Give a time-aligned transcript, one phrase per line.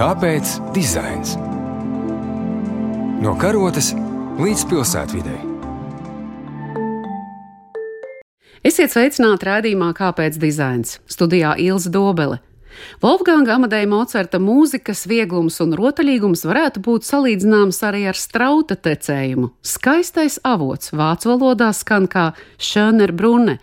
[0.00, 1.34] Kāpēc dizains?
[3.20, 3.90] No karotes
[4.40, 5.34] līdz pilsētvidai.
[8.64, 10.96] Esiet sveicināti raidījumā Kāpēc dizains?
[11.04, 12.40] Studijā Ilza Dobele.
[13.04, 19.52] Wolfganga Amadeja Mocerta mūzikas vieglums un rotaļīgums varētu būt salīdzināms arī ar strauta tecējumu.
[19.60, 23.60] Skaistais avots vācu valodā skan kā Schöner Brunne.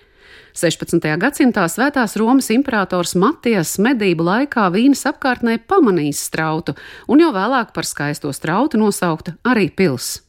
[0.58, 1.04] 16.
[1.22, 6.74] gadsimtā Svētās Romas imperators Matijas medību laikā Vīnas apkārtnē pamanījis strautu,
[7.06, 10.24] un jau vēlāk par skaisto strautu nosaukta arī pilsēta.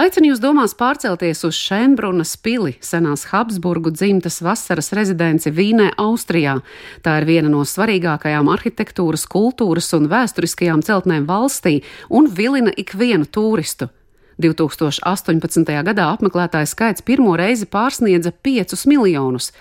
[0.00, 6.56] Aicinu jūs domās pārcelties uz Šembrunas pili, senās Habsburgu dzimtas vasaras rezidenci Vīnē, Austrijā.
[7.04, 13.92] Tā ir viena no svarīgākajām arhitektūras, kultūras un vēsturiskajām celtnēm valstī un vilina ikvienu turistu.
[14.38, 15.66] 2018.
[15.90, 19.52] gadā apmeklētāju skaits pirmo reizi pārsniedza 5 miljonus.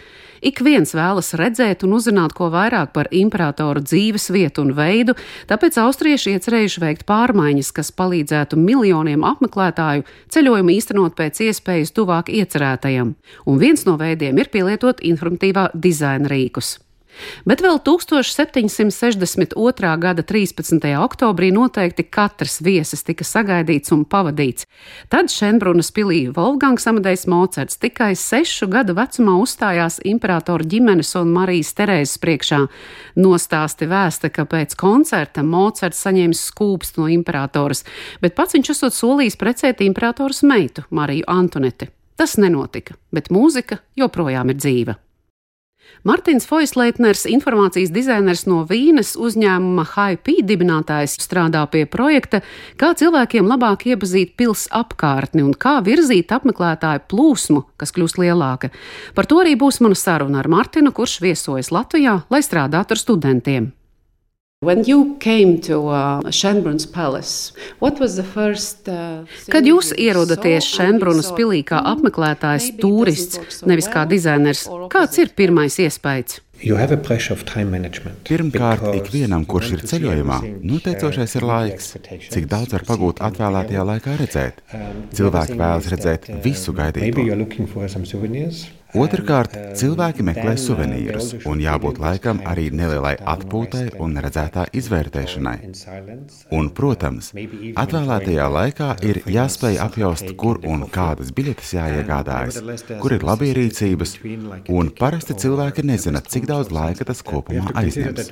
[0.41, 5.17] Ik viens vēlas redzēt un uzzināt ko vairāk par imperatoru dzīves vietu un veidu,
[5.49, 13.15] tāpēc austrieši iecerējuši veikt pārmaiņas, kas palīdzētu miljoniem apmeklētāju ceļojumu īstenot pēc iespējas tuvāk iecerētajam.
[13.49, 16.77] Un viens no veidiem ir pielietot informatīvā dizaina rīkus.
[17.47, 19.97] Bet vēl 1762.
[20.01, 20.87] gada 13.
[21.01, 24.67] oktobrī noteikti katrs viesis tika sagaidīts un pavadīts.
[25.09, 31.73] Tad Šenbrunas pilī Wolfgangs Amadejs Mocerts tikai sešu gadu vecumā uzstājās imperatora ģimenes un Marijas
[31.77, 32.63] Terēzes priekšā.
[33.17, 37.83] Nostāsti vēsta, ka pēc koncerta Mocerts saņēmis skūpstu no imperatoras,
[38.21, 41.91] bet pats viņš esot solījis precēt imperatoras meitu Mariju Antoneti.
[42.17, 44.97] Tas nenotika, bet mūzika joprojām ir dzīva.
[46.07, 52.39] Martins Foisleitners, informācijas dizainers no Vīnes uzņēmuma HP dibinātājs, strādā pie projekta,
[52.79, 58.71] kā cilvēkiem labāk iepazīt pils apkārtni un kā virzīt apmeklētāju plūsmu, kas kļūst lielāka.
[59.17, 63.67] Par to arī būs mana saruna ar Martinu, kurš viesojas Latvijā, lai strādātu ar studentiem.
[63.67, 64.46] To, uh, Palace, first, uh,
[69.53, 76.39] Kad jūs ierodaties Šenbrunas pilī kā apmeklētājs, turists, nevis kā dizainers, kāds ir pirmais iespējas?
[78.25, 81.91] Pirmkārt, ikvienam, kurš ir ceļojumā, noteicošais ir laiks,
[82.33, 84.65] cik daudz var pagūt atvēlētajā laikā redzēt.
[85.13, 87.29] Cilvēki vēlas redzēt visu gaidību.
[88.95, 95.55] Otrakārt, cilvēki meklē suvenīrus, un jābūt laikam arī nelielai atpūtai un redzētā izvērtēšanai.
[96.55, 97.33] Un, protams,
[97.83, 102.61] atvēlētajā laikā ir jāspēj apjaust, kur un kādas biļetes jāiegādājas,
[103.01, 104.15] kur ir labierīcības,
[104.71, 108.31] un parasti cilvēki nezina, cik daudz laika tas kopumā aizņems.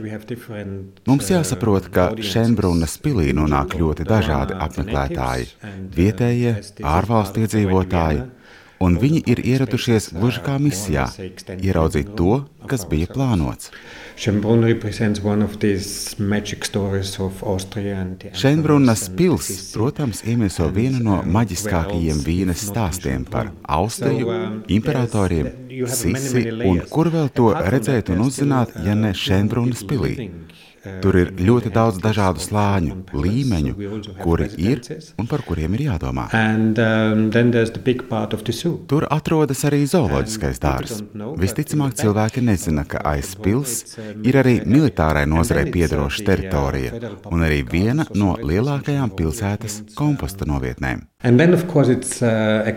[1.09, 5.51] Mums jāsaprot, ka Šenbrunas pilī nonāk ļoti dažādi apmeklētāji-
[5.99, 6.55] vietējie,
[6.95, 8.23] ārvalstu iedzīvotāji
[8.79, 11.05] un viņi ir ieradušies gluži kā misijā-
[11.67, 13.71] ieraudzīt to, kas bija plānots.
[18.33, 25.51] Šenbrunas pils, protams, iemieso vienu no maģiskākajiem vīnes stāstiem par Austriju, imperatoriem,
[25.87, 30.31] Sisi un kur vēl to redzēt un uzzināt, ja ne Šenbrunas pilī.
[31.01, 33.73] Tur ir ļoti daudz dažādu slāņu, līmeņu,
[34.21, 34.81] kuri ir
[35.19, 36.27] un par kuriem ir jādomā.
[36.35, 37.25] Um,
[38.91, 41.01] Tur atrodas arī zooloģiskais dārzs.
[41.41, 47.01] Visticamāk, cilvēki nezina, ka aiz pils ir arī militārai nozarei piedaroša teritorija
[47.31, 51.05] un arī viena no lielākajām pilsētas komposta novietnēm.
[51.25, 52.67] Uh,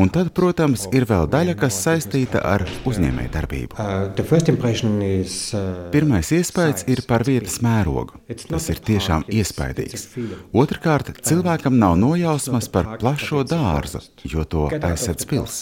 [0.00, 3.76] Un tad, protams, ir vēl daļa, kas saistīta ar uzņēmējdarbību.
[3.76, 8.16] Uh, uh, Pirmais iespējas ir par vietas mērogu.
[8.48, 10.08] Tas ir tiešām iespaidīgs.
[10.56, 15.60] Otrakārt, cilvēkam nav nojausmas par plašo dārzu, jo to aizsedz pils.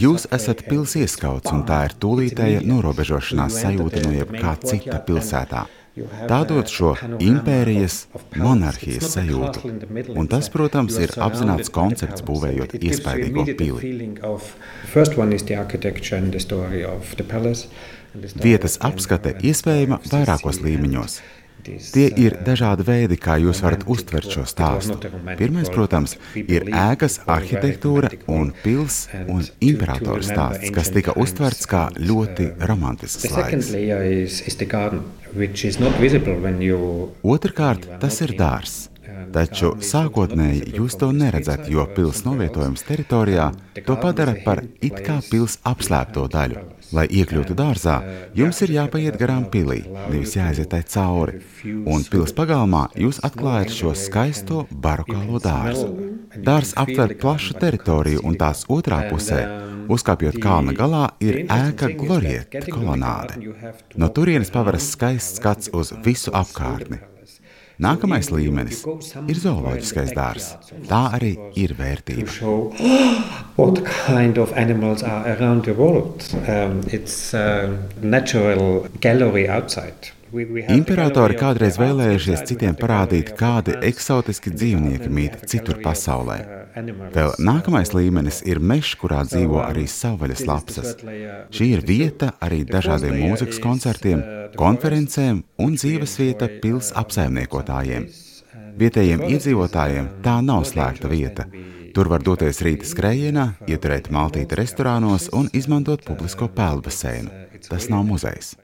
[0.00, 5.68] Jūs esat pils ieskauts, un tā ir tūlītēja norobežošanās sajūta no jebkā cita pilsētā.
[5.94, 8.00] Tā dod šo impērijas,
[8.34, 9.70] monarhijas sajūtu.
[10.18, 14.00] Un tas, protams, ir apzināts koncepts, būvējot iespaidīgo pili.
[18.42, 21.18] Vietas apskate iespējama vairākos līmeņos.
[21.64, 24.98] Tie ir dažādi veidi, kā jūs varat uztvert šo stāstu.
[25.38, 32.50] Pirmais, protams, ir ēkas arhitektūra un pils un imperatora stāsts, kas tika uztverts kā ļoti
[32.68, 33.72] romantisks laiks.
[37.26, 38.88] Otrakārt, tas ir dārzs.
[39.34, 43.48] Taču sākotnēji jūs to neredzat, jo pilsētas novietojums teritorijā
[43.86, 46.62] to padara par it kā pilsētas apslēpto daļu.
[46.94, 47.96] Lai iekļūtu dārzā,
[48.38, 49.80] jums ir jāpaiet garām pilī,
[50.12, 51.40] nevis jāiziet tai cauri.
[51.66, 55.90] Un pilsētas pagalmā jūs atklājat šo skaisto barokālo dārzu.
[56.46, 59.42] Dārzs aptver plašu teritoriju, un tās otrā pusē
[59.90, 63.34] Uzkāpjot kalna galā, ir ēka Glorieta kolonāde.
[63.96, 66.98] No turienes paveras skaists skats uz visu apkārtni.
[67.82, 68.84] Nākamais līmenis
[69.26, 70.52] ir zooloģiskais dārzs.
[70.86, 72.30] Tā arī ir vērtība.
[74.14, 74.52] Kind of?
[74.54, 74.94] Um,
[76.92, 80.12] it's a natural gallery outside.
[80.34, 86.38] Imperatori kādreiz vēlējušies citiem parādīt, kādi eksotiski dzīvnieki mīt citur pasaulē.
[87.14, 90.96] Vēl nākamais līmenis ir mežs, kurā dzīvo arī savvaļas lapsas.
[91.54, 94.24] Šī ir vieta arī dažādiem mūzikas koncertiem,
[94.58, 98.08] konferencēm un dzīvesvieta pils apsaimniekotājiem.
[98.74, 101.46] Vietējiem iedzīvotājiem tā nav slēgta vieta.
[101.94, 107.30] Tur var doties rīta skrējienā, ieturēt maltīti restorānos un izmantot publisko peldbaseinu.
[107.70, 108.56] Tas nav muzejs.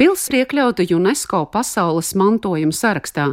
[0.00, 3.32] Pils iekļauta UNESCO pasaules mantojuma sarakstā.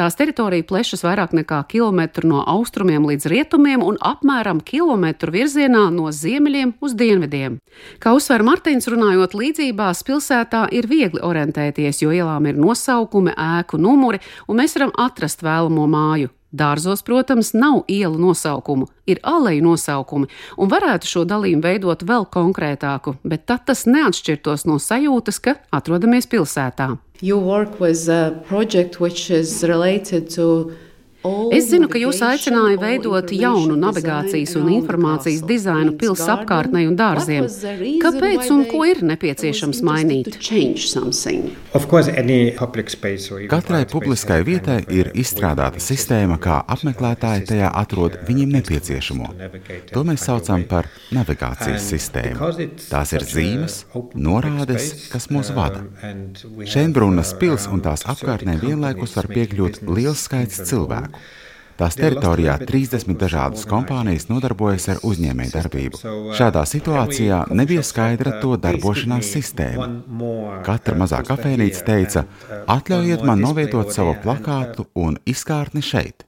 [0.00, 6.06] Tās teritorija plešas vairāk nekā kilometru no austrumiem līdz rietumiem un apmēram kilometru virzienā no
[6.08, 7.58] ziemeļiem uz dienvidiem.
[8.00, 14.22] Kā uzsver Martins, runājot līdzībās, pilsētā ir viegli orientēties, jo ielām ir nosaukumi, ēku numuri,
[14.48, 16.32] un mēs varam atrast vēlamo māju.
[16.50, 23.18] Dārzos, protams, nav ielu nosaukumu, ir aleju nosaukumi, un varētu šo dalījumu veidot vēl konkrētāku,
[23.22, 26.94] bet tad tas neatšķirtos no sajūtas, ka atrodamies pilsētā.
[27.22, 30.74] You work with a project which is related to
[31.52, 37.44] Es zinu, ka jūs aicināja veidot jaunu navigācijas un informācijas dizainu pils apkārtnei un dārziem.
[38.00, 40.30] Kāpēc un ko ir nepieciešams mainīt?
[43.52, 49.28] Katrai publiskai vietai ir izstrādāta sistēma, kā apmeklētāji tajā atrod viņiem nepieciešamo.
[49.92, 52.50] To mēs saucam par navigācijas sistēmu.
[52.88, 53.82] Tās ir zīmes,
[54.16, 55.84] norādes, kas mūs vada.
[56.64, 61.48] Šenbrunas pils un tās apkārtnē vienlaikus var piekļūt liels skaits cilvēku cilvēku.
[61.80, 66.00] Tās teritorijā 30 dažādas kompānijas nodarbojas ar uzņēmējdarbību.
[66.36, 69.88] Šādā situācijā nebija skaidra to darbošanās sistēma.
[70.66, 72.26] Katra mazā kafejnīca teica:
[72.76, 76.26] Atļaujiet man novietot savu plakātu un izkārtni šeit.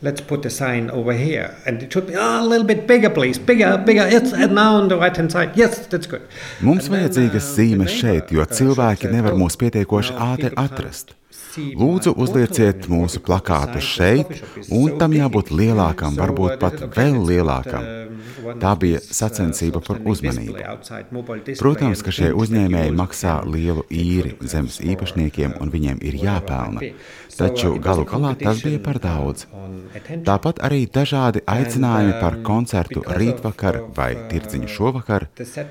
[0.00, 3.10] Let's put a sign over here, and it should be oh, a little bit bigger,
[3.10, 3.36] please.
[3.36, 4.06] Bigger, bigger.
[4.06, 5.56] It's now on the right hand side.
[5.56, 6.22] Yes, that's good.
[6.62, 11.17] Mums vajadzīgas zīmes šeit, jo cilvēki nevar mūs pietiekoši ātri atrast.
[11.58, 14.38] Lūdzu, uzlieciet mūsu plakātu šeit,
[14.74, 18.08] un tam jābūt lielākam, varbūt pat vēl lielākam.
[18.62, 20.62] Tā bija sacensība par uzmanību.
[21.58, 26.92] Protams, ka šie uzņēmēji maksā lielu īri zemes īpašniekiem, un viņiem ir jāpelna.
[27.38, 29.46] Taču galu galā tas bija par daudz.
[30.26, 35.28] Tāpat arī dažādi aicinājumi par koncertu rītvakar vai tirdziņu šovakar,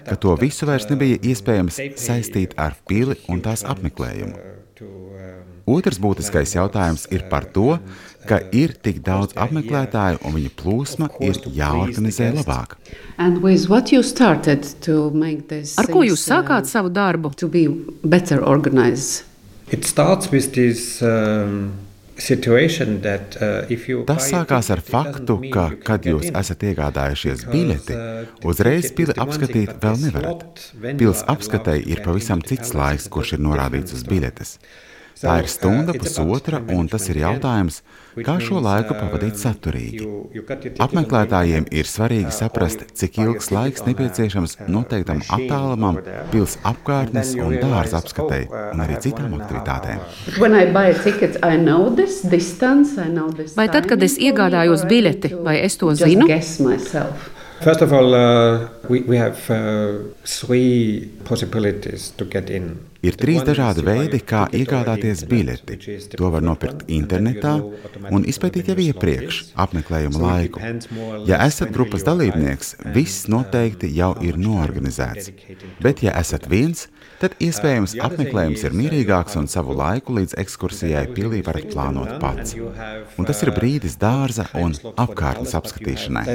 [0.07, 4.66] ka to visu vairs nebija iespējams saistīt ar pili un tās apmeklējumu.
[5.67, 7.79] Otrs būtiskais jautājums ir par to,
[8.27, 12.69] ka ir tik daudz apmeklētāju un viņu plūsma ir jāorganizē labāk.
[13.17, 13.31] Ar
[15.93, 17.31] ko jūs sākāt uh, savu darbu?
[19.69, 21.86] It starts with this um, uh,
[24.09, 27.97] Tas sākās ar faktu, ka, kad jūs esat iegādājušies biļeti,
[28.49, 30.65] uzreiz pili apskatīt vēl nevarat.
[30.97, 34.57] Pils apskatēji ir pavisam cits laiks, kurš ir norādīts uz biļetes.
[35.17, 37.79] Tā ir stunda, pusotra, un tas ir jautājums,
[38.25, 40.07] kā šo laiku pavadīt saturīgi.
[40.83, 45.99] Apmeklētājiem ir svarīgi saprast, cik ilgs laiks nepieciešams noteiktam attālumam,
[46.33, 50.03] pils apkārtnes un dārza apskatei, un arī citām aktivitātēm.
[53.57, 56.29] Vai tad, kad es iegādājos biļeti, vai es to zinu?
[57.59, 62.77] First of all, uh, we, we have uh, three possibilities to get in.
[63.07, 65.77] Ir trīs dažādi veidi, kā iegādāties biļeti.
[66.17, 67.53] To var nopirkt internetā
[68.11, 70.63] un izpētīt jau iepriekš, apmeklējuma laiku.
[71.29, 75.31] Ja esat grupas dalībnieks, viss noteikti jau ir noorganizēts.
[75.83, 76.87] Bet, ja esat viens,
[77.21, 82.57] tad iespējams apmeklējums ir mierīgāks un savu laiku līdz ekskursijai pilī varat plānot pats.
[83.17, 86.25] Un tas ir brīdis dārza un apkārtnes apskatīšanai.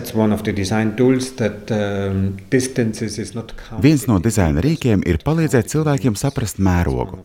[3.83, 7.23] Viens no dizaina rīkiem ir palīdzēt cilvēkiem saprast mērogu.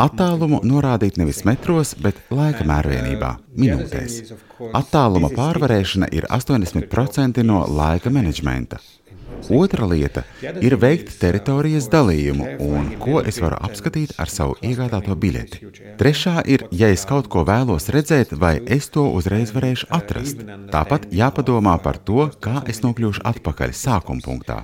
[0.00, 4.32] Attālumu norādīt nevis metros, bet laika mērvienībā- minūtēs.
[4.72, 8.80] Attāluma pārvarēšana ir 80% no laika menedžmenta.
[9.48, 10.22] Otra lieta
[10.60, 15.70] ir veikt teritorijas dalījumu un ko es varu apskatīt ar savu iegādāto biļeti.
[16.00, 20.44] Trešā ir, ja es kaut ko vēlos redzēt, vai es to uzreiz varēšu atrast.
[20.74, 24.60] Tāpat jāpadomā par to, kā es nokļūšu atpakaļ sākuma punktā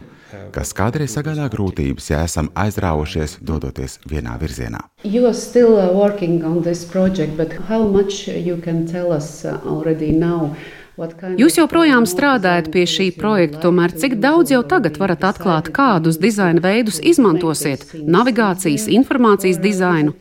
[0.55, 4.83] kas kādreiz sagādā grūtības, ja esam aizrāvušies dodoties vienā virzienā.
[5.05, 9.45] You are still uh, working on this project, but how much you can tell us
[9.45, 10.55] uh, already now
[10.97, 16.63] Jūs joprojām strādājat pie šī projekta, tomēr cik daudz jau tagad varat atklāt, kādus dizaina
[16.65, 17.85] veidus izmantosiet-
[18.17, 20.17] navigācijas, informācijas dizainu?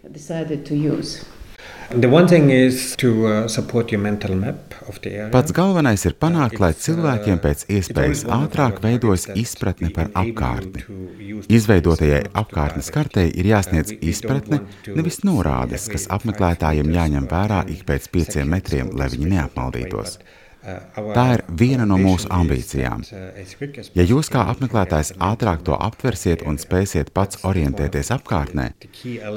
[1.95, 3.45] Uh,
[5.31, 10.83] Pats galvenais ir panākt, lai cilvēkiem pēc iespējas ātrāk veidojas izpratne par apkārtni.
[11.47, 14.59] Izveidotajai apkārtnes kartei ir jāsniedz izpratne,
[14.91, 20.19] nevis norādes, kas apmeklētājiem jāņem vērā ik pēc pieciem metriem, lai viņi neapmaldītos.
[20.65, 23.03] Tā ir viena no mūsu ambīcijām.
[23.97, 28.71] Ja jūs kā apmeklētājs ātrāk to aptversiet un spēsiet pats orientēties apkārtnē,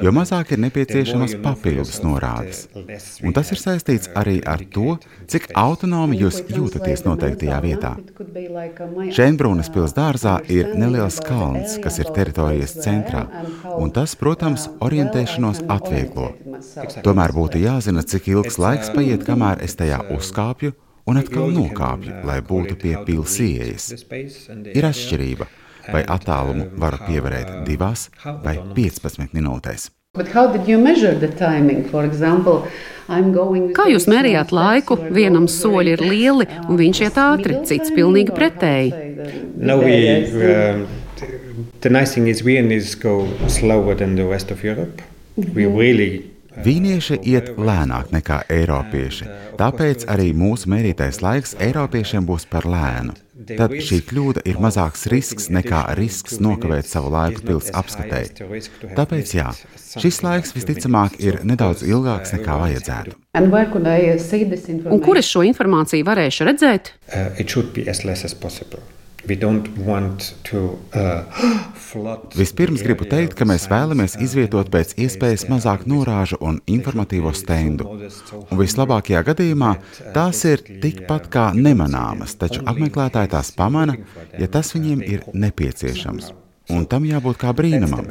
[0.01, 2.65] jo mazāk ir nepieciešamas papildus norādes.
[3.21, 4.97] Un tas ir saistīts arī ar to,
[5.29, 7.93] cik autonomi jūs jūtaties noteiktajā vietā.
[9.13, 13.27] Šēnbrūnas pils dārzā ir neliels kalns, kas ir teritorijas centrā,
[13.77, 16.33] un tas, protams, orientēšanos atvieglo.
[17.05, 20.73] Tomēr būtu jāzina, cik ilgs laiks paiet, kamēr es tajā uzkāpju
[21.09, 24.75] un atkal nokāpju, lai būtu pie pilsētas ieejas.
[24.75, 25.47] Ir atšķirība,
[25.93, 28.09] vai attālumu varu pievērēt divās
[28.43, 29.89] vai 15 minūtēs.
[33.77, 34.97] Kā jūs mērījāt laiku?
[35.13, 38.89] Vienam soļi ir lieli, un viņš iet ātri, cits pilnīgi pretēji.
[39.57, 39.95] No, we,
[40.49, 40.87] um,
[41.81, 45.01] the nice thing is Vienna go slower than the rest of Europe.
[45.37, 49.27] We really Vīnieši iet lēnāk nekā eiropieši,
[49.59, 53.15] tāpēc arī mūsu mērītais laiks eiropiešiem būs par lēnu.
[53.47, 58.49] Tad šī kļūda ir mazāks risks nekā risks nokavēt savu laiku pilsētas apskatēji.
[58.97, 59.47] Tāpēc jā,
[59.95, 63.15] šis laiks visticamāk ir nedaudz ilgāks nekā vajadzētu.
[64.91, 66.95] Un kur es šo informāciju varēšu redzēt?
[67.07, 67.31] Uh,
[72.39, 77.87] Vispirms gribu teikt, ka mēs vēlamies izvietot pēc iespējas mazāk norāžu un informatīvo stendu.
[78.49, 79.71] Un vislabākajā gadījumā
[80.15, 83.97] tās ir tikpat kā nemanāmas, taču apmeklētāji tās pamana,
[84.37, 86.31] ja tas viņiem ir nepieciešams.
[86.69, 88.05] Un tam jābūt kā brīnumam.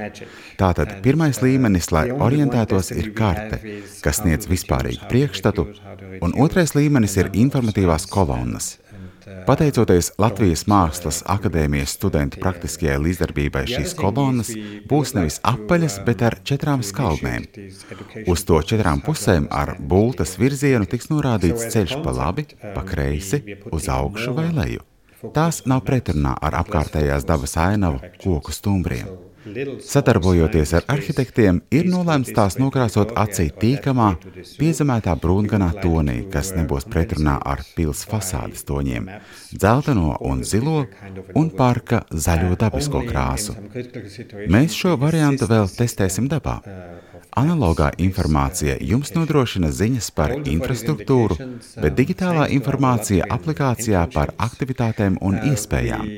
[0.59, 3.61] Tātad pirmais līmenis, lai orientētos, ir karte,
[4.03, 5.67] kas sniedz vispārīgu priekšstatu,
[6.27, 8.75] un otrais līmenis ir informatīvās kolonnas.
[9.49, 14.51] Pateicoties Latvijas Mākslas akadēmijas studentu praktiskajai līdzdarbībai, šīs kolonas
[14.91, 17.47] būs nevis apaļas, bet ar četrām skaldnēm.
[18.29, 23.41] Uz to četrām pusēm ar bultas virzienu tiks norādīts ceļš pa labi, pa kreisi,
[23.73, 24.85] uz augšu vai leju.
[25.35, 29.09] Tās nav pretrunā ar apkārtējās dabas ainavu koku stumbriem.
[29.39, 34.09] Sadarbojoties ar arhitektiem, ir nolēmts tās nokrāsot acī tīkamā,
[34.59, 39.09] piezemētā brūnganā tonī, kas nebūs pretrunā ar pils fasādes toņiem-
[39.61, 40.87] dzelteno un zilo
[41.35, 43.55] un parka zaļo dabisko krāsu.
[44.49, 46.61] Mēs šo variantu vēl testēsim dabā.
[47.39, 51.37] Analogā informācija jums nodrošina ziņas par infrastruktūru,
[51.83, 56.09] bet digitālā informācija aplikācijā par aktivitātēm un iespējām.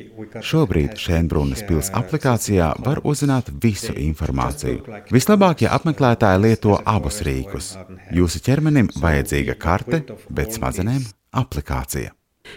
[0.50, 5.02] Šobrīd Šēnbrūnas pils aplikācijā var uzzināt visu informāciju.
[5.12, 7.74] Vislabāk, ja apmeklētāji lieto abus rīkus.
[8.14, 11.04] Jūsu ķermenim vajadzīga karte, bet smadzenēm
[11.36, 12.14] aplikācija.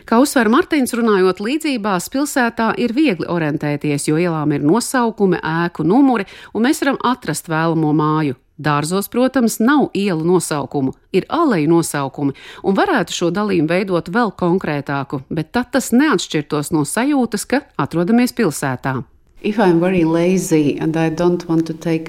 [0.10, 6.26] Kā uzsver Martins, runājot līdzībās, pilsētā ir viegli orientēties, jo ielām ir nosaukumi, ēku numuri,
[6.54, 8.40] un mēs varam atrast vēlamo māju.
[8.64, 15.24] Dārzos, protams, nav ielu nosaukumu, ir aleju nosaukumi, un varētu šo dalījumu veidot vēl konkrētāku,
[15.34, 19.02] bet tad tas neatšķirtos no sajūtas, ka atrodamies pilsētā.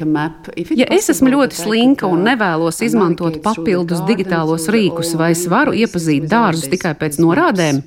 [0.07, 5.75] Map, ja es esmu ļoti slinka un nevēlos izmantot papildus digitālos rīkus, vai es varu
[5.75, 7.83] iepazīt dārzus tikai pēc norādēm?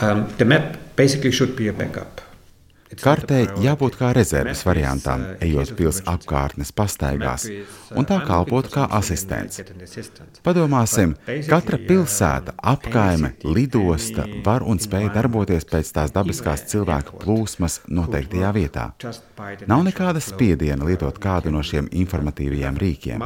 [0.00, 2.24] Um, the map basically should be a backup.
[3.00, 7.46] Kartei jābūt kā rezerves variantam, ejot pilsētas apkārtnes pastaigās,
[7.94, 9.60] un tā kalpot kā asistents.
[10.44, 11.14] Padomāsim,
[11.48, 18.88] katra pilsēta, apkaime, lidosta var un spēj darboties pēc tās dabiskās cilvēku plūsmas noteiktajā vietā.
[19.70, 23.24] Nav nekāda spiediena lietot kādu no šiem informatīvajiem rīkiem.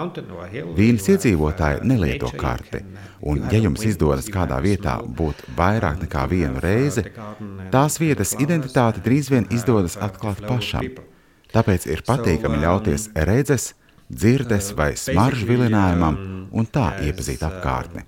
[0.79, 2.83] Vīnas iedzīvotāji nelieto karti,
[3.21, 7.07] un ja jums izdodas kādā vietā būt vairāk nekā vienu reizi,
[7.73, 10.87] tās vietas identitāti drīz vien izdodas atklāt pašam.
[11.53, 13.73] Tāpēc ir patīkami ļauties redzes,
[14.09, 16.19] dzirdes vai smaržu vilinājumam
[16.53, 18.05] un tā iepazīt apkārtni.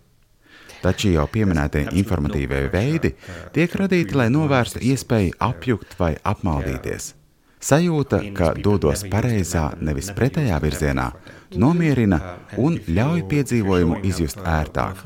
[0.80, 3.14] Taču jau pieminētie informatīvie veidi
[3.52, 7.14] tiek radīti, lai novērstu iespēju apjukt vai apmaldīties.
[7.61, 11.11] Sajūta, ka dodos pareizā, nevis pretējā virzienā,
[11.57, 12.19] nomierina
[12.61, 15.00] un ļauj piedzīvojumu izjust ērtāk.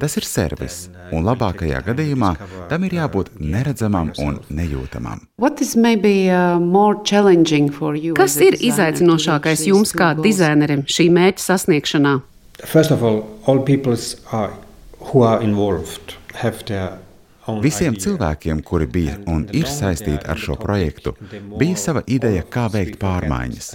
[0.00, 0.78] Tas ir servis,
[1.14, 2.32] un labākajā gadījumā
[2.70, 5.24] tam ir jābūt neredzamam un nejūtamam.
[8.20, 12.18] Kas ir izaicinošākais jums kā dizainerim šī mērķa sasniegšanā?
[12.64, 14.52] First of all, all peoples are,
[15.10, 16.98] who are involved have their
[17.64, 21.14] Visiem cilvēkiem, kuri bija un ir saistīti ar šo projektu,
[21.58, 23.72] bija sava ideja, kā veikt pārmaiņas.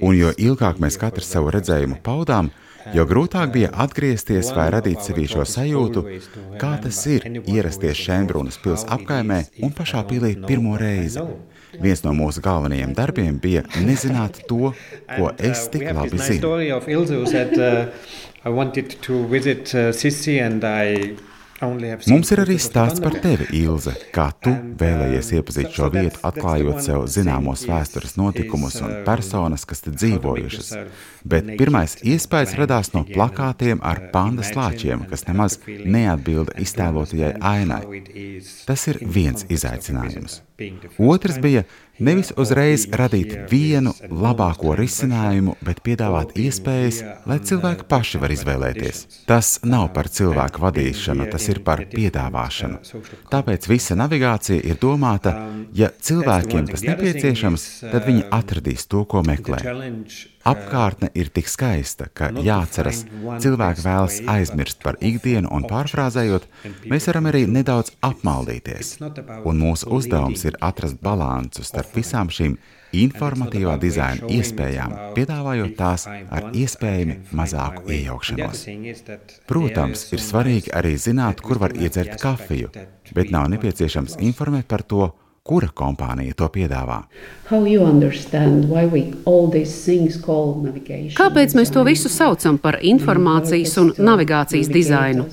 [0.00, 2.50] Un jo ilgāk mēs katrs savu redzējumu paudām,
[2.96, 6.04] jo grūtāk bija atgriezties vai radīt sevī šo sajūtu,
[6.60, 11.20] kā tas ir ierasties Šēnbrunas pils apkaimē un pašā pilī pirmo reizi.
[11.84, 14.72] Viens no mūsu galvenajiem darbiem bija nezināt to,
[15.10, 16.56] ko es tik labi zinu.
[21.62, 21.76] Uh,
[22.10, 27.04] Mums ir arī stāsts par tevi, Ilze, kā tu vēlējies iepazīt šo vietu, atklājot sev
[27.10, 30.72] zināmos vēstures notikumus un personas, kas te dzīvojušas.
[31.22, 38.02] Bet pirmais iespējas radās no plakātiem ar panda slāņiem, kas nemaz neatbilda iztēlotajai ainai.
[38.66, 40.40] Tas ir viens izaicinājums.
[40.98, 41.64] Otrs bija
[41.98, 49.00] nevis uzreiz radīt vienu labāko risinājumu, bet piedāvāt iespējas, lai cilvēki paši var izvēlēties.
[49.26, 52.78] Tas nav par cilvēku vadīšanu, tas ir par piedāvāšanu.
[53.32, 55.34] Tāpēc visa navigācija ir domāta,
[55.74, 59.58] ja cilvēkiem tas nepieciešams, tad viņi atradīs to, ko meklē.
[60.44, 63.04] Apkārtne ir tik skaista, ka jāatceras,
[63.40, 66.46] cilvēki vēlas aizmirst par ikdienu, un pārfrāzējot,
[66.90, 68.98] mēs varam arī nedaudz apmaldīties.
[69.48, 72.58] Un mūsu uzdevums ir atrast balansu starp visām šīm
[72.94, 78.64] informatīvā dizaina iespējām, piedāvājot tās ar iespējami mazāku iejaukšanos.
[79.50, 82.70] Protams, ir svarīgi arī zināt, kur var iedzert kafiju,
[83.16, 85.10] bet nav nepieciešams informēt par to,
[85.44, 87.02] kura kompānija to piedāvā.
[91.18, 95.26] Kāpēc mēs to visu saucam par informācijas un navigācijas dizainu?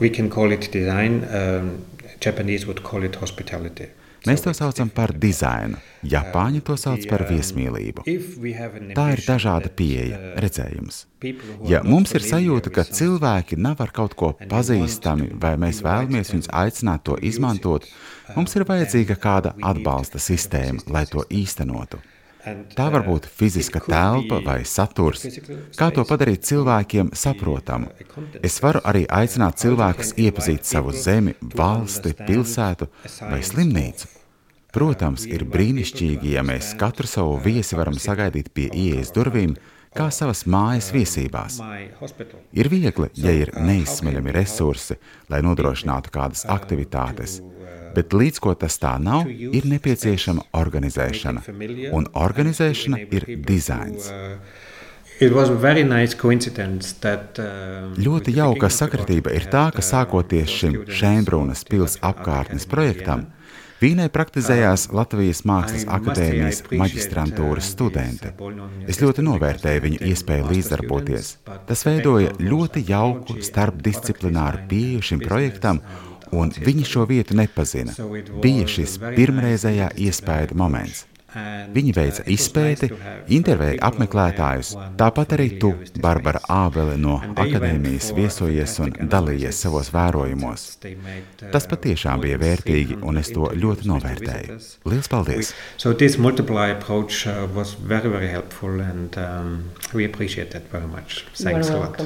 [0.00, 1.24] We can call it design.
[1.32, 1.84] Um,
[2.20, 3.88] Japanese would call it hospitality.
[4.24, 5.76] Mēs to saucam par dizainu.
[6.08, 8.04] Japāņi to sauc par viesmīlību.
[8.96, 11.02] Tā ir dažāda pieeja, redzējums.
[11.68, 16.50] Ja mums ir sajūta, ka cilvēki nav ar kaut ko pazīstami, vai mēs vēlamies viņus
[16.64, 17.88] aicināt to izmantot,
[18.36, 22.00] mums ir vajadzīga kāda atbalsta sistēma, lai to īstenotu.
[22.76, 25.24] Tā var būt fiziska telpa vai saturs.
[25.78, 27.88] Kā to padarīt cilvēkiem saprotamu?
[28.44, 32.90] Es varu arī aicināt cilvēkus iepazīt savu zemi, valsti, pilsētu
[33.22, 34.10] vai slimnīcu.
[34.74, 39.54] Protams, ir brīnišķīgi, ja mēs katru savu viesi varam sagaidīt pie ieejas durvīm,
[39.94, 41.60] kā savas mājas viesībās.
[42.52, 44.98] Ir viegli, ja ir neizsmeļami resursi,
[45.30, 47.38] lai nodrošinātu kādas aktivitātes
[47.94, 51.44] bet līdz ko tas tā nav, ir nepieciešama organizēšana.
[51.94, 54.10] Un organizēšana ir dizains.
[55.20, 56.16] Nice
[57.04, 57.44] that, uh,
[58.06, 63.28] Ļoti jauka sakritība ir tā, ka sākoties šim Šēnbrunas pils apkārtnes projektam,
[63.84, 68.30] Vīnē praktizējās Latvijas Mākslas akadēmijas maģistrantūras studenti.
[68.88, 71.34] Es ļoti novērtēju viņu iespēju līdzdarboties.
[71.68, 75.82] Tas veidoja ļoti jauku starpdisciplināru pieeju šim projektam
[76.32, 77.92] un viņi šo vietu nepazina.
[78.40, 81.04] Bija šis pirmreizējā iespēja moments.
[81.74, 82.90] Viņi veica izpēti,
[83.34, 84.74] intervēja apmeklētājus.
[85.00, 90.66] Tāpat arī tu, Barbara Ābele no akadēmijas, viesojies un dalījies savos vērojumos.
[91.54, 94.58] Tas patiešām bija vērtīgi, un es to ļoti novērtēju.
[94.88, 95.54] Lielas paldies!
[95.76, 100.86] So this multiply approach uh, was very, very helpful, and um, we appreciate that very
[100.86, 101.24] much.
[101.34, 102.00] Thanks a lot.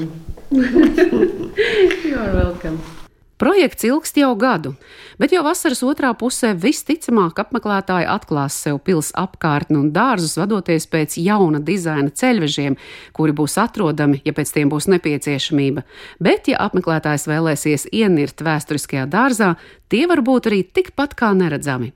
[2.04, 2.80] you are welcome.
[3.38, 4.72] Projekts ilgst jau gadu,
[5.14, 11.14] bet jau vasaras otrā pusē visticamāk apmeklētāji atklās sev pils apkārtni un dārzus, vadoties pēc
[11.22, 12.74] jauna dizaina ceļvežiem,
[13.14, 15.86] kuri būs atrodami, ja pēc tiem būs nepieciešamība.
[16.18, 19.52] Bet, ja apmeklētājs vēlēsies ienirt vēsturiskajā dārzā,
[19.86, 21.92] tie var būt arī tikpat kā neredzami.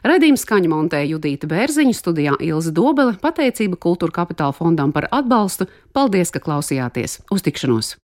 [0.00, 5.68] Redījuma skaņa montē Judīta Bērziņa, studijā Ilza Dobele, pateicība Kultūra Kapitāla fondam par atbalstu.
[5.92, 7.20] Paldies, ka klausījāties!
[7.28, 7.98] Uz tikšanos!